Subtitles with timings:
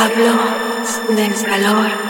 [0.00, 2.09] diablo desvalor.